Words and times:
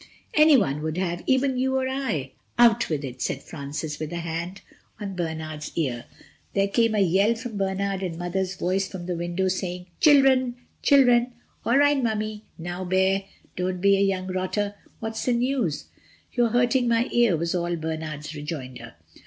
Anyone 0.33 0.81
would 0.81 0.97
have. 0.97 1.21
Even 1.27 1.57
you 1.59 1.75
or 1.77 1.87
I. 1.87 2.31
"Out 2.57 2.89
with 2.89 3.03
it," 3.03 3.21
said 3.21 3.43
Francis, 3.43 3.99
with 3.99 4.11
a 4.11 4.15
hand 4.15 4.61
on 4.99 5.15
Bernard's 5.15 5.71
ear. 5.75 6.05
There 6.55 6.67
came 6.67 6.95
a 6.95 6.99
yell 6.99 7.35
from 7.35 7.55
Bernard 7.59 8.01
and 8.01 8.17
Mother's 8.17 8.55
voice 8.55 8.87
from 8.87 9.05
the 9.05 9.15
window, 9.15 9.47
saying, 9.47 9.85
"Children, 9.99 10.55
children." 10.81 11.33
"All 11.67 11.77
right, 11.77 12.01
Mummy. 12.01 12.45
Now, 12.57 12.83
Bear—don't 12.83 13.79
be 13.79 13.95
a 13.95 14.01
young 14.01 14.25
rotter. 14.25 14.73
What's 14.99 15.23
the 15.25 15.33
news?" 15.33 15.85
"You're 16.33 16.49
hurting 16.49 16.87
my 16.87 17.07
ear," 17.11 17.37
was 17.37 17.53
all 17.53 17.75
Bernard's 17.75 18.33
rejoinder. 18.33 18.95